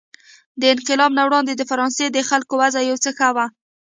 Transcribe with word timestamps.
د 0.59 0.63
انقلاب 0.73 1.11
نه 1.17 1.23
وړاندې 1.27 1.53
د 1.55 1.61
فرانسې 1.71 2.05
د 2.11 2.17
خلکو 2.29 2.53
وضع 2.61 2.81
یو 2.89 2.97
څه 3.03 3.09
ښه 3.17 3.29
وه. 3.35 3.45